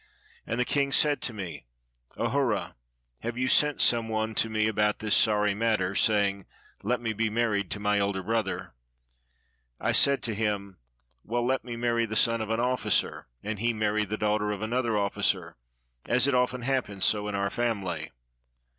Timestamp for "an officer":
12.49-13.27